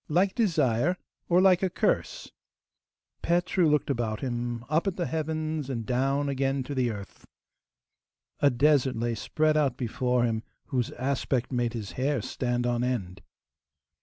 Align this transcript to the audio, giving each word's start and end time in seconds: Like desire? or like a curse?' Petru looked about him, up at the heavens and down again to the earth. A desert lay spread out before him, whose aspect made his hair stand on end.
Like 0.09 0.33
desire? 0.33 0.97
or 1.29 1.39
like 1.41 1.61
a 1.61 1.69
curse?' 1.69 2.31
Petru 3.21 3.69
looked 3.69 3.91
about 3.91 4.21
him, 4.21 4.65
up 4.67 4.87
at 4.87 4.95
the 4.95 5.05
heavens 5.05 5.69
and 5.69 5.85
down 5.85 6.27
again 6.27 6.63
to 6.63 6.73
the 6.73 6.89
earth. 6.89 7.23
A 8.39 8.49
desert 8.49 8.95
lay 8.95 9.13
spread 9.13 9.55
out 9.55 9.77
before 9.77 10.23
him, 10.23 10.41
whose 10.69 10.89
aspect 10.93 11.51
made 11.51 11.73
his 11.73 11.91
hair 12.01 12.19
stand 12.23 12.65
on 12.65 12.83
end. 12.83 13.21